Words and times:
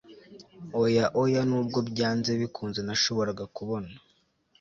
Oya 0.81 1.05
oya 1.21 1.41
Nubwo 1.49 1.79
byanze 1.89 2.31
bikunze 2.41 2.79
nashoboraga 2.83 3.43
kubona 3.55 3.91